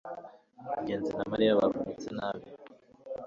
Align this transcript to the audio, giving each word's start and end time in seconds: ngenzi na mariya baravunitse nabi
ngenzi 0.81 1.09
na 1.17 1.23
mariya 1.31 1.57
baravunitse 1.59 2.09
nabi 2.17 2.45